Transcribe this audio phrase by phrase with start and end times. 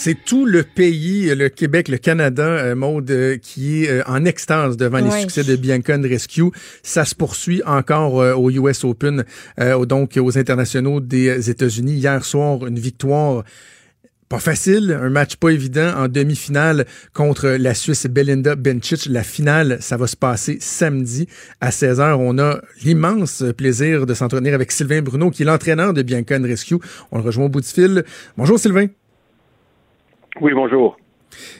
[0.00, 4.24] C'est tout le pays, le Québec, le Canada, euh, Maude, euh, qui est euh, en
[4.24, 6.52] extase devant les succès de Bianca Rescue.
[6.84, 9.24] Ça se poursuit encore au US Open,
[9.88, 11.94] donc aux internationaux des États-Unis.
[11.94, 13.42] Hier soir, une victoire
[14.28, 19.06] pas facile, un match pas évident en demi-finale contre la Suisse Belinda Bencic.
[19.06, 21.26] La finale, ça va se passer samedi
[21.60, 22.14] à 16h.
[22.20, 26.76] On a l'immense plaisir de s'entretenir avec Sylvain Bruno, qui est l'entraîneur de Bianca Rescue.
[27.10, 28.04] On le rejoint au bout du fil.
[28.36, 28.86] Bonjour Sylvain.
[30.40, 30.96] Oui, bonjour.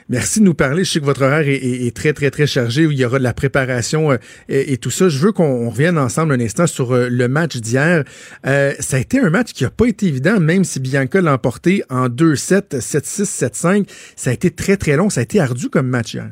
[0.09, 0.85] Merci de nous parler.
[0.85, 3.25] Je sais que votre horaire est, très, très, très chargé, où il y aura de
[3.25, 4.17] la préparation euh,
[4.49, 5.09] et, tout ça.
[5.09, 8.05] Je veux qu'on revienne ensemble un instant sur euh, le match d'hier.
[8.47, 11.35] Euh, ça a été un match qui n'a pas été évident, même si Bianca l'a
[11.35, 14.15] emporté en 2-7, 7-6, 7-5.
[14.17, 15.11] Ça a été très, très long.
[15.11, 16.29] Ça a été ardu comme match hier.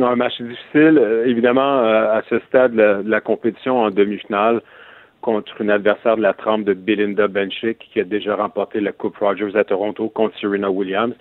[0.00, 1.24] un match difficile.
[1.26, 4.62] évidemment, à ce stade de la, compétition en demi-finale,
[5.20, 9.16] contre une adversaire de la trempe de Belinda Bencic, qui a déjà remporté la Coupe
[9.16, 11.14] Rogers à Toronto contre Serena Williams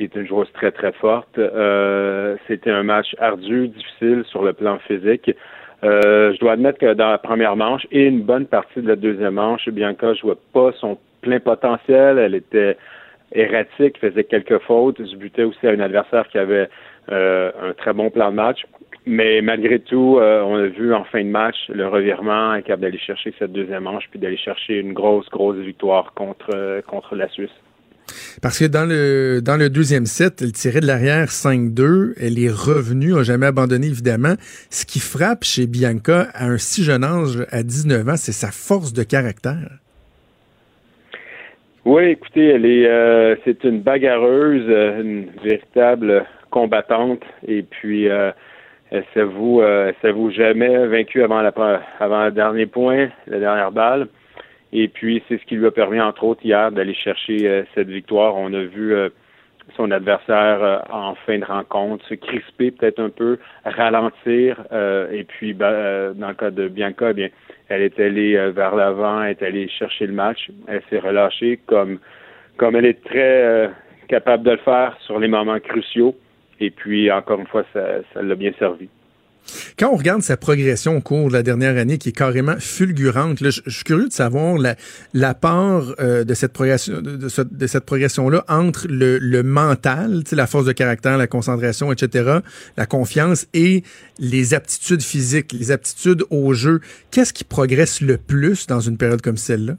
[0.00, 1.36] qui est une joueuse très, très forte.
[1.36, 5.30] Euh, c'était un match ardu, difficile sur le plan physique.
[5.84, 8.96] Euh, je dois admettre que dans la première manche et une bonne partie de la
[8.96, 12.18] deuxième manche, Bianca jouait pas son plein potentiel.
[12.18, 12.78] Elle était
[13.32, 16.70] erratique, faisait quelques fautes, Je butais aussi à un adversaire qui avait
[17.12, 18.64] euh, un très bon plan de match.
[19.06, 23.32] Mais malgré tout, on a vu en fin de match le revirement, capable d'aller chercher
[23.38, 27.50] cette deuxième manche, puis d'aller chercher une grosse, grosse victoire contre, contre la Suisse.
[28.42, 32.14] Parce que dans le, dans le deuxième set, elle tirait de l'arrière 5-2.
[32.20, 34.34] Elle est revenue, n'a jamais abandonné, évidemment.
[34.70, 38.50] Ce qui frappe chez Bianca à un si jeune âge, à 19 ans, c'est sa
[38.50, 39.78] force de caractère.
[41.84, 47.22] Oui, écoutez, elle est, euh, c'est une bagarreuse, euh, une véritable combattante.
[47.46, 48.08] Et puis,
[48.92, 51.52] euh, elle s'avoue, euh, s'avoue jamais vaincue avant, la,
[51.98, 54.08] avant le dernier point, la dernière balle?
[54.72, 57.88] Et puis, c'est ce qui lui a permis, entre autres, hier, d'aller chercher euh, cette
[57.88, 58.36] victoire.
[58.36, 59.08] On a vu euh,
[59.76, 64.62] son adversaire euh, en fin de rencontre se crisper peut-être un peu, ralentir.
[65.12, 67.28] et puis, ben, dans le cas de Bianca, eh bien,
[67.68, 70.50] elle est allée vers l'avant, elle est allée chercher le match.
[70.68, 71.98] Elle s'est relâchée comme,
[72.56, 73.70] comme elle est très
[74.08, 76.16] capable de le faire sur les moments cruciaux.
[76.60, 78.88] Et puis, encore une fois, ça, l'a bien servi.
[79.78, 83.38] Quand on regarde sa progression au cours de la dernière année, qui est carrément fulgurante,
[83.40, 88.86] je, suis curieux de savoir la, part euh, de cette progression, de, cette progression-là entre
[88.90, 92.40] le, mental, la force de caractère, la concentration, etc.,
[92.76, 93.82] la confiance et
[94.18, 96.80] les aptitudes physiques, les aptitudes au jeu.
[97.10, 99.74] Qu'est-ce qui progresse le plus dans une période comme celle-là?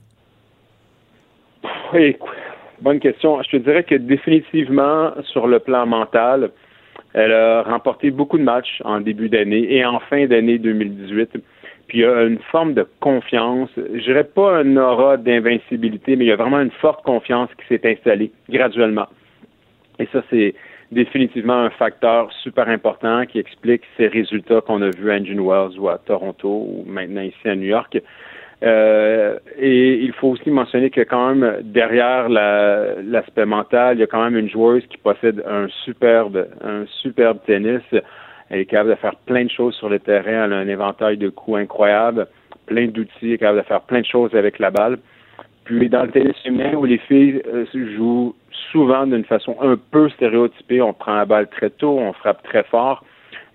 [1.94, 2.18] Oui,
[2.82, 3.42] bonne question.
[3.44, 6.52] Je te dirais que définitivement, sur le plan mental,
[7.14, 11.32] elle a remporté beaucoup de matchs en début d'année et en fin d'année 2018.
[11.88, 13.70] Puis il y a une forme de confiance.
[13.76, 17.68] Je dirais pas un aura d'invincibilité, mais il y a vraiment une forte confiance qui
[17.68, 19.08] s'est installée graduellement.
[20.00, 20.56] Et ça, c'est
[20.92, 25.80] définitivement un facteur super important qui explique ces résultats qu'on a vus à Engine Wells
[25.80, 27.98] ou à Toronto ou maintenant ici à New York.
[28.64, 34.08] Euh, et il faut aussi mentionner que quand même derrière l'aspect mental, il y a
[34.08, 37.82] quand même une joueuse qui possède un superbe, un superbe tennis.
[38.50, 40.46] Elle est capable de faire plein de choses sur le terrain.
[40.46, 42.28] Elle a un éventail de coups incroyable,
[42.68, 45.00] plein d'outils, elle est capable de faire plein de choses avec la balle.
[45.64, 48.36] Puis dans le tennis féminin où les filles euh, jouent
[48.72, 52.64] souvent d'une façon un peu stéréotypée, on prend la balle très tôt, on frappe très
[52.64, 53.04] fort.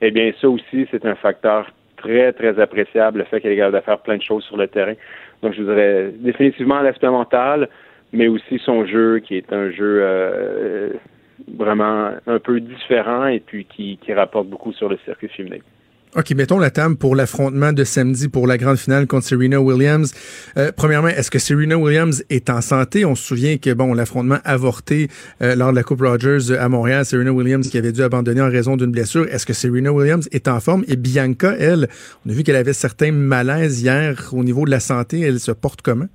[0.00, 3.76] Eh bien, ça aussi, c'est un facteur très, très appréciable, le fait qu'elle est capable
[3.76, 4.94] de faire plein de choses sur le terrain.
[5.42, 7.68] Donc, je dirais définitivement l'aspect mental,
[8.12, 10.90] mais aussi son jeu, qui est un jeu euh,
[11.54, 15.58] vraiment un peu différent et puis qui, qui rapporte beaucoup sur le circuit féminin.
[16.18, 20.14] OK, mettons la table pour l'affrontement de samedi pour la grande finale contre Serena Williams.
[20.56, 23.04] Euh, premièrement, est-ce que Serena Williams est en santé?
[23.04, 25.10] On se souvient que, bon, l'affrontement avorté
[25.42, 28.48] euh, lors de la Coupe Rogers à Montréal, Serena Williams qui avait dû abandonner en
[28.48, 29.26] raison d'une blessure.
[29.30, 30.84] Est-ce que Serena Williams est en forme?
[30.88, 31.86] Et Bianca, elle,
[32.24, 35.20] on a vu qu'elle avait certains malaises hier au niveau de la santé.
[35.20, 36.08] Elle se porte comment?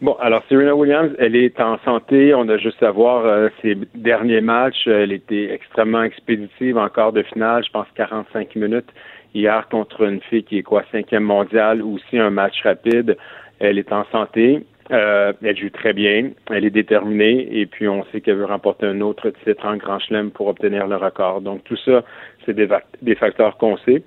[0.00, 2.32] Bon, alors Serena Williams, elle est en santé.
[2.32, 4.86] On a juste à voir euh, ses derniers matchs.
[4.86, 8.88] Elle était extrêmement expéditive en quart de finale, je pense 45 minutes.
[9.34, 13.16] Hier contre une fille qui est quoi, cinquième mondiale, aussi un match rapide.
[13.58, 14.64] Elle est en santé.
[14.92, 16.30] Euh, elle joue très bien.
[16.48, 17.48] Elle est déterminée.
[17.50, 20.86] Et puis, on sait qu'elle veut remporter un autre titre en Grand Chelem pour obtenir
[20.86, 21.40] le record.
[21.40, 22.04] Donc, tout ça,
[22.46, 22.68] c'est des,
[23.02, 24.04] des facteurs qu'on sait.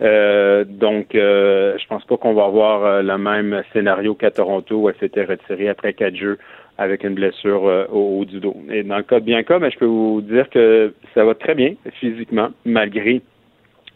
[0.00, 4.76] Euh, donc, euh, je pense pas qu'on va avoir euh, le même scénario qu'à Toronto
[4.76, 6.38] où elle s'était retirée après quatre jeux
[6.76, 7.62] avec une blessure
[7.92, 8.56] au haut du dos.
[8.68, 11.54] Et dans le cas de Bianca, ben, je peux vous dire que ça va très
[11.54, 13.22] bien physiquement, malgré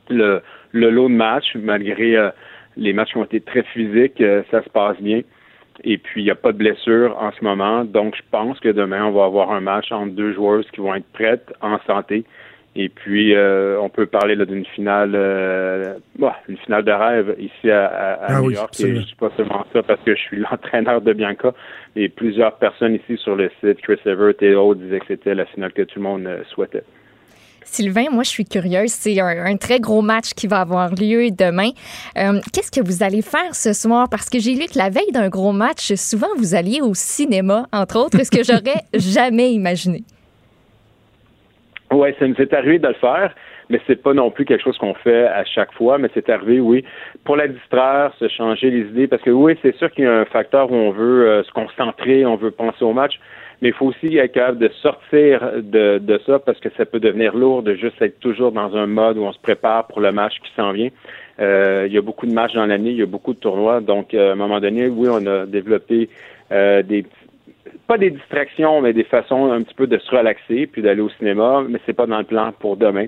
[0.08, 2.30] le, le lot de matchs, malgré
[2.76, 4.22] les matchs qui ont été très physiques,
[4.52, 5.22] ça se passe bien.
[5.82, 7.84] Et puis, il n'y a pas de blessure en ce moment.
[7.84, 10.94] Donc, je pense que demain, on va avoir un match entre deux joueuses qui vont
[10.94, 12.24] être prêtes, en santé.
[12.80, 17.72] Et puis, euh, on peut parler d'une finale, euh, bah, une finale de rêve ici
[17.72, 18.72] à, ah New York.
[18.78, 21.54] Et je suis pas seulement ça parce que je suis l'entraîneur de Bianca.
[21.96, 25.44] Et plusieurs personnes ici sur le site, Chris Evert et autres, disaient que c'était la
[25.46, 26.84] finale que tout le monde euh, souhaitait.
[27.64, 28.92] Sylvain, moi, je suis curieuse.
[28.92, 31.70] C'est un, très gros match qui va avoir lieu demain.
[32.16, 34.06] Euh, qu'est-ce que vous allez faire ce soir?
[34.08, 37.66] Parce que j'ai lu que la veille d'un gros match, souvent, vous alliez au cinéma,
[37.72, 40.04] entre autres, ce que j'aurais jamais imaginé.
[41.90, 43.34] Oui, ça nous est arrivé de le faire,
[43.70, 46.60] mais c'est pas non plus quelque chose qu'on fait à chaque fois, mais c'est arrivé,
[46.60, 46.84] oui,
[47.24, 50.20] pour la distraire, se changer les idées, parce que oui, c'est sûr qu'il y a
[50.20, 53.18] un facteur où on veut euh, se concentrer, on veut penser au match,
[53.62, 57.00] mais il faut aussi être capable de sortir de, de ça parce que ça peut
[57.00, 60.12] devenir lourd de juste être toujours dans un mode où on se prépare pour le
[60.12, 60.90] match qui s'en vient.
[61.40, 63.80] Euh, il y a beaucoup de matchs dans l'année, il y a beaucoup de tournois,
[63.80, 66.08] donc euh, à un moment donné, oui, on a développé
[66.52, 67.04] euh, des
[67.86, 71.10] pas des distractions, mais des façons un petit peu de se relaxer puis d'aller au
[71.10, 73.06] cinéma, mais c'est pas dans le plan pour demain.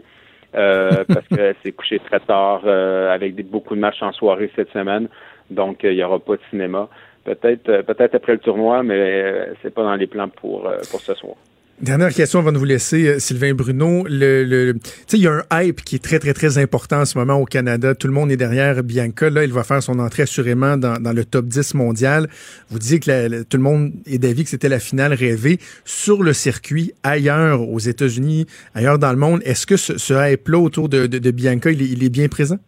[0.53, 5.09] parce que c'est couché très tard avec des, beaucoup de matchs en soirée cette semaine,
[5.49, 6.89] donc il n'y aura pas de cinéma.
[7.25, 10.79] Peut-être euh, peut-être après le tournoi, mais euh, c'est pas dans les plans pour, euh,
[10.91, 11.37] pour ce soir.
[11.83, 14.05] Dernière question avant de vous laisser, Sylvain Bruno.
[14.07, 14.77] Le, le,
[15.15, 17.47] il y a un hype qui est très, très, très important en ce moment au
[17.47, 17.95] Canada.
[17.95, 19.31] Tout le monde est derrière Bianca.
[19.31, 22.29] Là, il va faire son entrée assurément dans, le top 10 mondial.
[22.69, 25.59] Vous disiez que tout le monde est d'avis que c'était la finale rêvée.
[25.87, 30.91] Sur le circuit, ailleurs aux États-Unis, ailleurs dans le monde, est-ce que ce, hype-là autour
[30.91, 32.59] de, Bianca, il est bien présent?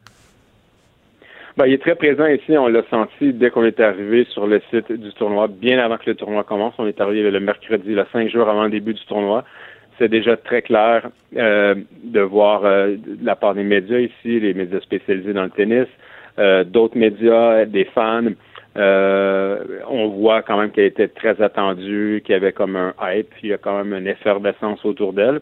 [1.56, 2.56] Ben, il est très présent ici.
[2.56, 6.08] On l'a senti dès qu'on est arrivé sur le site du tournoi, bien avant que
[6.08, 6.74] le tournoi commence.
[6.78, 9.44] On est arrivé le mercredi, le cinq jours avant le début du tournoi.
[9.98, 14.80] C'est déjà très clair euh, de voir euh, la part des médias ici, les médias
[14.80, 15.86] spécialisés dans le tennis,
[16.38, 18.30] euh, d'autres médias, des fans.
[18.76, 19.58] Euh,
[19.88, 23.50] on voit quand même qu'elle était très attendue, qu'il y avait comme un hype, il
[23.50, 25.40] y a quand même une effervescence autour d'elle.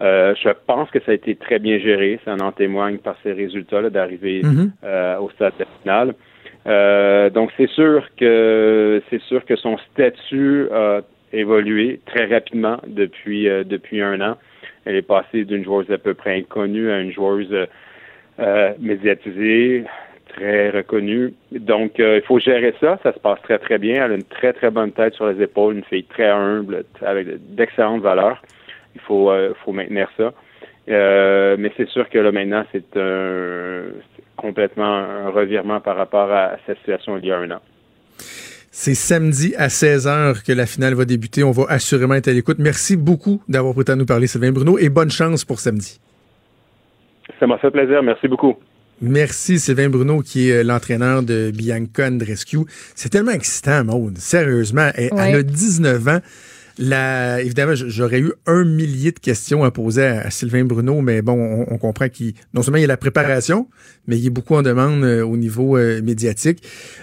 [0.00, 3.32] Euh, je pense que ça a été très bien géré, ça en témoigne par ses
[3.32, 4.70] résultats d'arriver mm-hmm.
[4.84, 5.52] euh, au stade
[5.82, 6.14] final.
[7.30, 11.02] donc c'est sûr que c'est sûr que son statut a
[11.32, 14.36] évolué très rapidement depuis depuis un an.
[14.84, 17.54] Elle est passée d'une joueuse à peu près inconnue à une joueuse
[18.80, 19.84] médiatisée,
[20.34, 21.34] très reconnue.
[21.52, 22.98] Donc, euh, il faut gérer ça.
[23.02, 24.04] Ça se passe très, très bien.
[24.04, 27.26] Elle a une très, très bonne tête sur les épaules, une fille très humble, avec
[27.54, 28.42] d'excellentes valeurs.
[28.94, 30.32] Il faut, euh, faut maintenir ça.
[30.88, 32.84] Euh, mais c'est sûr que là, maintenant, c'est
[34.36, 37.60] complètement un revirement par rapport à cette situation il y a un an.
[38.74, 41.44] C'est samedi à 16h que la finale va débuter.
[41.44, 42.56] On va assurément être à l'écoute.
[42.58, 46.00] Merci beaucoup d'avoir pris à nous parler, Sylvain Bruno, et bonne chance pour samedi.
[47.38, 48.02] Ça m'a fait plaisir.
[48.02, 48.56] Merci beaucoup.
[49.02, 52.60] Merci Sylvain Bruno qui est euh, l'entraîneur de Bianca Rescue.
[52.94, 54.16] C'est tellement excitant, Maude.
[54.16, 56.20] Sérieusement, elle, a 19 ans.
[56.78, 61.66] La, évidemment, j'aurais eu un millier de questions à poser à, Sylvain Bruno, mais bon,
[61.68, 63.68] on, comprend qu'il non seulement il y a la préparation,
[64.06, 66.62] mais il est beaucoup en demande euh, au niveau euh, médiatique.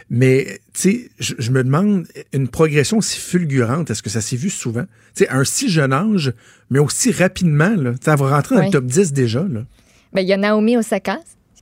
[0.09, 3.91] Mais tu sais, je, me demande une progression aussi fulgurante.
[3.91, 4.85] Est-ce que ça s'est vu souvent?
[5.15, 6.31] Tu sais, un si jeune âge,
[6.69, 7.75] mais aussi rapidement.
[7.75, 9.41] Là, ça va rentrer dans le top 10 déjà.
[9.41, 9.65] Là.
[10.13, 11.19] Ben, il y a Naomi Osaka,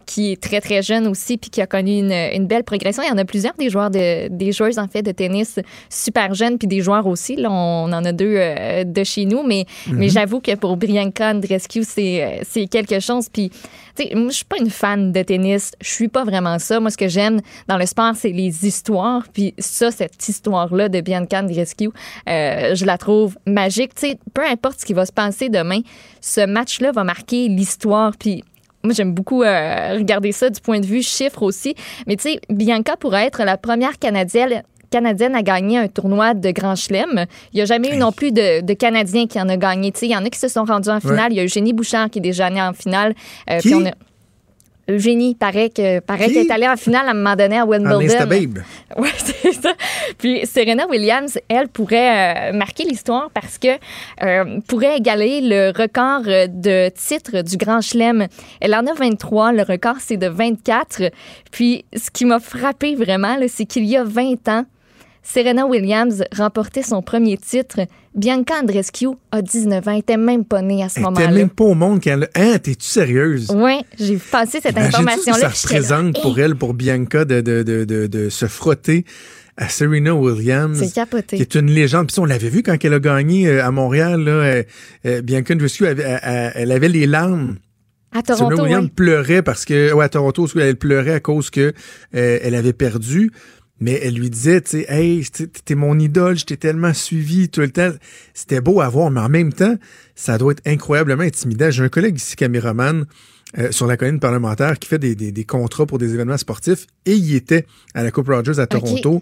[0.07, 3.03] qui est très, très jeune aussi, puis qui a connu une, une, belle progression.
[3.03, 5.59] Il y en a plusieurs des joueurs, de, des joueuses, en fait, de tennis
[5.89, 7.35] super jeunes, puis des joueurs aussi.
[7.35, 10.11] Là, on en a deux euh, de chez nous, mais, mais mhm.
[10.11, 13.27] j'avoue que pour Brianka Andrescu, c'est, euh, c'est quelque chose.
[13.31, 15.73] Puis, tu sais, moi, je suis pas une fan de tennis.
[15.81, 16.79] Je suis pas vraiment ça.
[16.79, 19.23] Moi, ce que j'aime dans le sport, c'est les histoires.
[19.33, 21.89] Puis ça, cette histoire-là de Bianca Andrescu,
[22.29, 23.93] euh, je la trouve magique.
[23.93, 25.81] Tu sais, peu importe ce qui va se passer demain,
[26.21, 28.13] ce match-là va marquer l'histoire.
[28.17, 28.43] Puis
[28.87, 31.75] moi, j'aime beaucoup euh, regarder ça du point de vue chiffre aussi.
[32.07, 36.49] Mais tu sais, Bianca pourrait être la première Canadienne canadienne à gagner un tournoi de
[36.51, 37.25] Grand Chelem.
[37.51, 39.91] Il n'y a jamais eu non plus de, de Canadiens qui en a gagné.
[40.01, 41.33] Il y en a qui se sont rendus en finale.
[41.33, 43.13] Il y a Eugénie Bouchard qui est déjà allée en finale.
[43.49, 43.73] Euh, qui?
[44.89, 48.25] Eugénie, paraît que paraît qu'elle est allée en finale à un moment donné à Wimbledon.
[48.25, 48.59] Babe.
[48.97, 49.73] Oui, c'est ça.
[50.17, 53.67] Puis Serena Williams, elle pourrait euh, marquer l'histoire parce que
[54.23, 58.27] euh, pourrait égaler le record de titres du Grand Chelem.
[58.59, 61.11] Elle en a 23, le record c'est de 24.
[61.51, 64.65] Puis ce qui m'a frappé vraiment, c'est qu'il y a 20 ans,
[65.29, 67.81] Serena Williams remportait son premier titre.
[68.15, 69.91] Bianca Andrescu a 19 ans.
[69.91, 71.25] Elle était même pas née à ce moment-là.
[71.25, 72.29] Elle était même pas au monde quand elle...
[72.33, 73.51] Hein, t'es-tu sérieuse?
[73.53, 75.37] Oui, j'ai passé cette information-là.
[75.37, 79.03] ça représente pour elle, pour Bianca, de, de, de, de, se frotter
[79.57, 80.79] à Serena Williams.
[80.79, 81.35] C'est capoté.
[81.35, 82.07] Qui est une légende.
[82.07, 84.21] Puis on l'avait vu quand elle a gagné euh, à Montréal.
[84.21, 84.63] Là, euh,
[85.05, 87.57] euh, Bianca Andrescu, elle, avait les larmes.
[88.13, 89.91] À Toronto, Serena Williams pleurait parce que...
[89.91, 91.73] Ouais, à Toronto, elle pleurait à cause que
[92.13, 93.33] elle avait perdu.
[93.79, 95.23] Mais elle lui disait, tu sais, hey,
[95.65, 97.91] t'es mon idole, je t'ai tellement suivi tout le temps.
[98.33, 99.75] C'était beau à voir, mais en même temps,
[100.15, 101.69] ça doit être incroyablement intimidant.
[101.69, 103.05] J'ai un collègue ici, caméraman,
[103.57, 107.13] euh, sur la colline parlementaire qui fait des, des, contrats pour des événements sportifs et
[107.13, 109.21] il était à la Coupe Rogers à Toronto.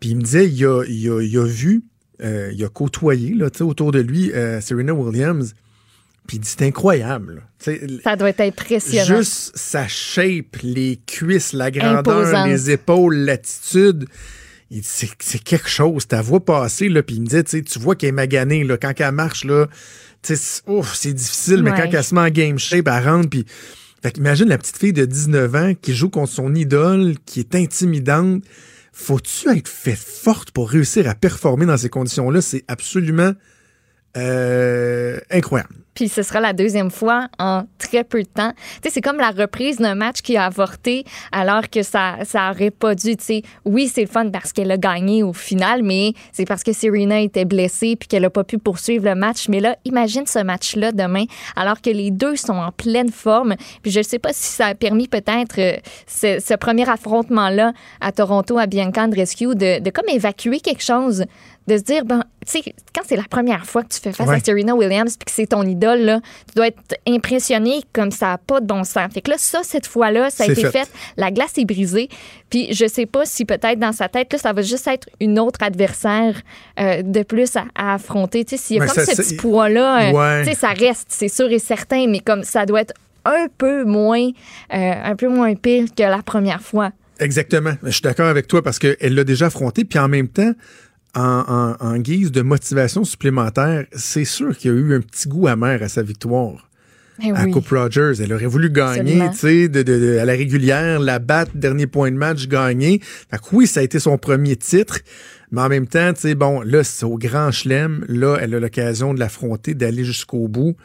[0.00, 1.84] Puis il me disait, il a, il a, il a vu,
[2.22, 5.54] euh, il a côtoyé là, autour de lui euh, Serena Williams.
[6.26, 7.42] Puis c'est incroyable.
[7.58, 9.16] Ça doit être impressionnant.
[9.18, 14.06] Juste sa shape, les cuisses, la grandeur, les épaules, l'attitude.
[14.82, 16.08] C'est quelque chose.
[16.08, 18.92] Ta voix passer, là, puis il me disait, tu vois qu'elle est maganée, là, quand
[18.98, 19.66] elle marche, là,
[20.22, 23.46] c'est difficile, mais quand elle se met en game shape, elle rentre, puis...
[24.02, 27.54] Fait imagine la petite fille de 19 ans qui joue contre son idole, qui est
[27.54, 28.44] intimidante.
[28.92, 32.40] Faut-tu être fait forte pour réussir à performer dans ces conditions-là?
[32.40, 33.32] C'est absolument
[34.16, 35.74] euh, incroyable.
[35.96, 38.52] Puis ce sera la deuxième fois en très peu de temps.
[38.52, 42.50] Tu sais, c'est comme la reprise d'un match qui a avorté alors que ça ça
[42.50, 43.16] aurait pas dû.
[43.16, 46.62] Tu sais, oui, c'est le fun parce qu'elle a gagné au final, mais c'est parce
[46.62, 49.48] que Serena était blessée puis qu'elle a pas pu poursuivre le match.
[49.48, 51.24] Mais là, imagine ce match-là demain
[51.56, 53.56] alors que les deux sont en pleine forme.
[53.82, 55.76] Puis je sais pas si ça a permis peut-être euh,
[56.06, 57.72] ce, premier affrontement-là
[58.02, 61.24] à Toronto à Bianca Andreescu de, de comme évacuer quelque chose
[61.66, 64.28] de se dire, ben, tu sais, quand c'est la première fois que tu fais face
[64.28, 68.26] à Serena Williams puis que c'est ton idole, là, tu dois être impressionné comme ça
[68.26, 69.12] n'a pas de bon sens.
[69.12, 70.90] Fait que là, ça, cette fois-là, ça a été fait.
[71.16, 72.08] La glace est brisée.
[72.50, 75.38] Puis je sais pas si peut-être dans sa tête, là, ça va juste être une
[75.38, 76.40] autre adversaire
[76.80, 78.44] euh, de plus à, affronter.
[78.44, 81.28] Tu sais, s'il y a comme ce petit poids-là, euh, tu sais, ça reste, c'est
[81.28, 84.28] sûr et certain, mais comme ça doit être un peu moins,
[84.72, 86.90] euh, un peu moins pire que la première fois.
[87.18, 87.74] Exactement.
[87.82, 90.52] Je suis d'accord avec toi parce qu'elle l'a déjà affronté, puis en même temps,
[91.16, 95.82] en, guise de motivation supplémentaire, c'est sûr qu'il y a eu un petit goût amer
[95.82, 96.68] à sa victoire.
[97.22, 98.20] Eh à Coupe Rogers.
[98.20, 102.16] Elle aurait voulu gagner, tu sais, de, à la régulière, la battre, dernier point de
[102.16, 103.00] match, gagner.
[103.30, 104.98] Fait que oui, ça a été son premier titre.
[105.50, 108.04] Mais en même temps, tu sais, bon, là, c'est au grand chelem.
[108.08, 110.76] Là, elle a l'occasion de l'affronter, d'aller jusqu'au bout.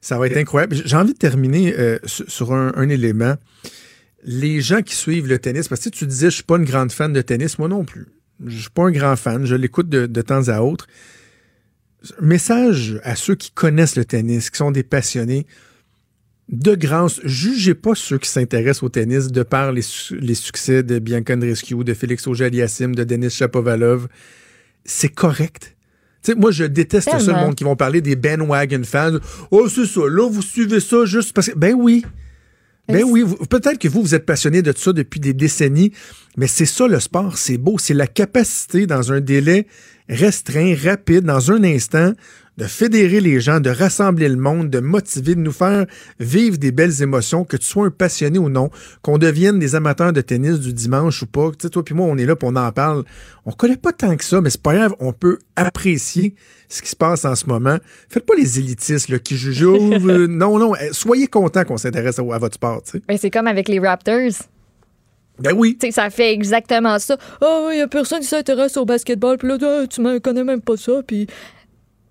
[0.00, 0.76] Ça va être incroyable.
[0.84, 3.34] J'ai envie de terminer euh, sur un, un, élément.
[4.24, 6.90] Les gens qui suivent le tennis, parce que tu disais, je suis pas une grande
[6.90, 8.06] fan de tennis, moi non plus.
[8.44, 10.86] Je suis pas un grand fan, je l'écoute de, temps à autre.
[12.20, 15.46] Message à ceux qui connaissent le tennis, qui sont des passionnés.
[16.48, 21.34] De grâce, jugez pas ceux qui s'intéressent au tennis de par les, succès de Bianca
[21.34, 24.06] Andreescu, de Félix Auger-Aliassime, de Denis Chapovalov.
[24.84, 25.76] C'est correct.
[26.36, 29.18] moi, je déteste ce monde qui vont parler des bandwagon fans.
[29.50, 31.58] Oh, c'est ça, là, vous suivez ça juste parce que.
[31.58, 32.04] Ben oui.
[32.88, 35.92] Ben oui, peut-être que vous, vous êtes passionné de ça depuis des décennies,
[36.36, 39.66] mais c'est ça le sport, c'est beau, c'est la capacité dans un délai
[40.08, 42.12] restreint, rapide, dans un instant,
[42.56, 45.86] de fédérer les gens, de rassembler le monde, de motiver, de nous faire
[46.18, 48.70] vivre des belles émotions, que tu sois un passionné ou non,
[49.02, 51.50] qu'on devienne des amateurs de tennis du dimanche ou pas.
[51.50, 53.04] Tu sais, toi puis moi, on est là, pour on en parle.
[53.44, 56.34] On connaît pas tant que ça, mais c'est pas grave, on peut apprécier
[56.68, 57.76] ce qui se passe en ce moment.
[58.08, 59.56] Faites pas les élitistes là, qui jugent.
[59.66, 62.82] Oh, euh, non, non, eh, soyez contents qu'on s'intéresse à, votre sport.
[62.82, 63.02] Tu sais.
[63.08, 64.32] Ben, c'est comme avec les Raptors.
[65.38, 65.76] Ben oui.
[65.90, 67.18] ça fait exactement ça.
[67.40, 70.44] Oh, il y a personne qui s'intéresse au basketball, puis là, ah, tu me connais
[70.44, 71.26] même pas ça, puis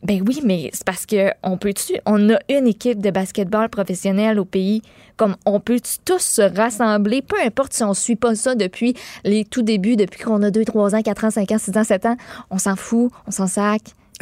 [0.06, 4.40] ben oui, mais c'est parce que on peut-tu, on a une équipe de basketball professionnelle
[4.40, 4.82] au pays,
[5.18, 9.46] comme on peut tous se rassembler, peu importe si on suit pas ça depuis les
[9.46, 12.06] tout débuts, depuis qu'on a 2, 3 ans, 4 ans, 5 ans, 6 ans, 7
[12.06, 12.18] ans,
[12.52, 13.82] on s'en fout, on s'en sac.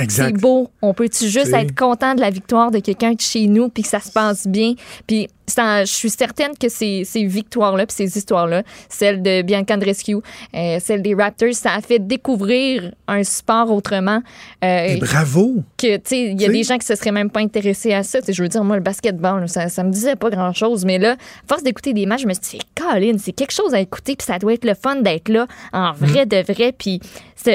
[0.10, 0.72] C'est beau.
[0.82, 3.90] On peut-tu juste être content de la victoire de quelqu'un de chez nous, puis que
[3.90, 4.74] ça se passe bien,
[5.06, 10.18] puis je suis certaine que ces, ces victoires-là, puis ces histoires-là, celle de Bianca Andreescu,
[10.56, 14.22] euh, celle des Raptors, ça a fait découvrir un sport autrement.
[14.64, 15.64] Euh, bravo!
[15.78, 18.04] Que, tu sais, il y a des gens qui se seraient même pas intéressés à
[18.04, 18.20] ça.
[18.28, 20.86] je veux dire, moi, le basketball, ça, ça me disait pas grand-chose.
[20.86, 23.74] Mais là, à force d'écouter des matchs, je me suis dit, Colin, c'est quelque chose
[23.74, 25.96] à écouter, puis ça doit être le fun d'être là, en mm.
[26.00, 26.74] vrai de vrai.
[26.78, 27.00] Puis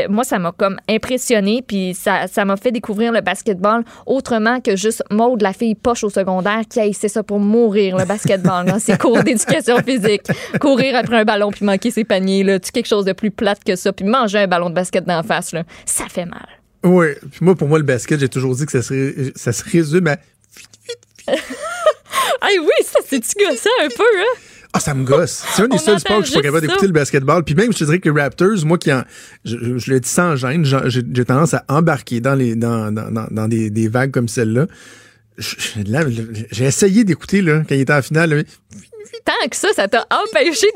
[0.08, 4.76] moi, ça m'a comme impressionné, puis ça, ça m'a fait découvrir le basketball autrement que
[4.76, 8.72] juste Maud, la fille poche au secondaire, qui a essayé ça pour mourir le basketball,
[8.80, 10.22] c'est cours d'éducation physique.
[10.60, 12.58] Courir après un ballon puis manquer ses paniers, là.
[12.58, 15.22] Tu quelque chose de plus plate que ça, puis manger un ballon de basket d'en
[15.22, 16.46] face, là, ça fait mal.
[16.84, 19.64] Oui, puis moi, pour moi, le basket, j'ai toujours dit que ça se, ça se
[19.64, 20.16] résume à
[22.40, 24.40] ah oui, ça, c'est-tu gossant un peu, hein?
[24.72, 25.44] Ah, ça me gosse.
[25.54, 27.42] C'est un des seuls sports que je suis pas capable d'écouter le basketball.
[27.42, 29.02] Puis même, je te dirais que les Raptors, moi qui en,
[29.44, 33.70] je, le dis sans gêne, j'ai tendance à embarquer dans les, dans, dans, dans des,
[33.70, 34.66] des vagues comme celle-là
[35.38, 38.44] j'ai essayé d'écouter là, quand il était en finale.
[39.24, 40.66] Tant que ça, ça t'a empêché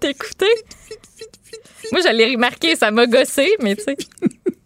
[0.00, 0.46] d'écouter.
[1.90, 3.96] Moi, j'allais remarquer, ça m'a gossé, mais tu sais.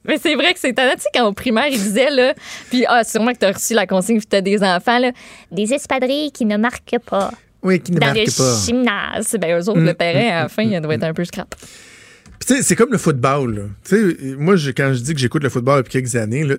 [0.04, 0.94] Mais c'est vrai que c'est étonnant.
[0.94, 2.34] Tu sais, quand au primaire, il disait, là,
[2.70, 5.10] puis ah, sûrement que tu as reçu la consigne que tu as des enfants, là,
[5.50, 7.32] des espadrilles qui ne marquent pas.
[7.62, 8.42] Oui, qui ne marquent pas.
[8.42, 9.36] Dans le gymnase.
[9.40, 11.24] Ben, eux autres, le mm, terrain, à la mm, fin, il doit être un peu
[11.24, 11.54] scrap
[12.46, 13.70] c'est comme le football.
[14.38, 16.56] Moi, quand je dis que j'écoute le football depuis quelques années, là,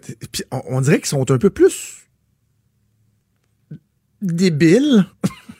[0.51, 1.96] on, dirait qu'ils sont un peu plus
[4.21, 5.05] débiles.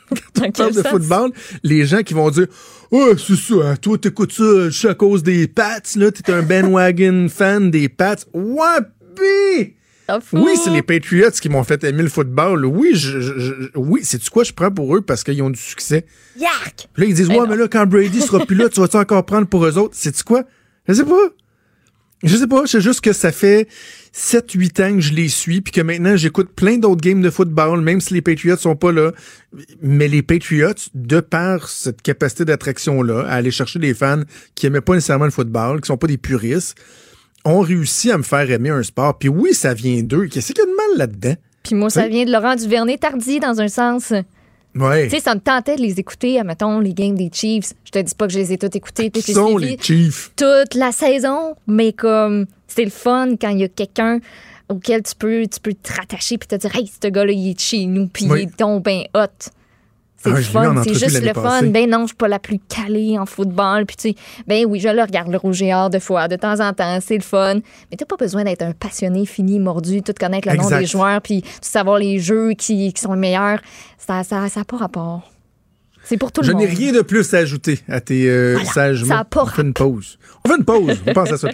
[0.36, 1.32] quand on parle de football,
[1.64, 2.48] les gens qui vont dire
[2.92, 4.34] Oh, c'est ça, hein, toi t'écoutes
[4.72, 8.16] ça à cause des Pats, là, t'es un bandwagon fan des Pats.
[8.34, 8.80] Ouais,
[10.34, 12.66] oui, c'est les Patriots qui m'ont fait aimer le football.
[12.66, 16.06] Oui, je, oui, c'est tu quoi je prends pour eux parce qu'ils ont du succès?
[16.38, 16.88] Yark!
[16.96, 19.26] Là, ils disent, ben ouais, mais là, quand Brady sera plus là, tu vas-tu encore
[19.26, 19.96] prendre pour eux autres?
[19.98, 20.44] C'est tu quoi?
[20.88, 21.30] Je sais pas.
[22.24, 23.68] Je sais pas, c'est juste que ça fait
[24.18, 27.82] 7-8 ans que je les suis, puis que maintenant j'écoute plein d'autres games de football,
[27.82, 29.12] même si les Patriots sont pas là.
[29.82, 34.24] Mais les Patriots, de par cette capacité d'attraction-là, à aller chercher des fans
[34.56, 36.76] qui aimaient pas nécessairement le football, qui sont pas des puristes,
[37.46, 39.20] ont réussi à me faire aimer un sport.
[39.20, 40.26] Puis oui, ça vient d'eux.
[40.26, 41.36] Qu'est-ce qu'il y a de mal là-dedans?
[41.64, 44.14] Puis moi, ça vient de Laurent Duvernay-Tardy, dans un sens.
[44.78, 45.06] Ouais.
[45.06, 47.74] Tu sais, ça me tentait de les écouter, mettons, les games des Chiefs.
[47.84, 49.10] Je te dis pas que je les ai toutes écoutées.
[49.10, 50.32] Qui sont les Chiefs?
[50.36, 54.20] Toute la saison, mais comme c'est le fun quand il y a quelqu'un
[54.70, 57.60] auquel tu peux, tu peux te rattacher puis te dire, hey, ce gars-là, il est
[57.60, 59.50] chez nous, puis il est donc bien hot.
[60.20, 61.64] C'est ah, fun, c'est juste le fun.
[61.64, 63.86] Ben non, je suis pas la plus calée en football.
[63.86, 64.16] Puis tu sais,
[64.48, 66.98] ben oui, je le regarde le rouge et or de fois, de temps en temps,
[67.02, 67.56] c'est le fun.
[67.92, 71.22] Mais t'as pas besoin d'être un passionné, fini, mordu, tout connaître le nom des joueurs,
[71.22, 73.60] puis savoir les jeux qui, qui sont les meilleurs.
[73.98, 75.32] Ça n'a ça, ça pas rapport.
[76.08, 76.62] C'est pour tout le monde.
[76.62, 79.74] Je n'ai rien de plus à ajouter à tes euh, sages Ça On fait une
[79.74, 80.18] pause.
[80.46, 81.04] On fait une pause.
[81.06, 81.50] On pense à ça.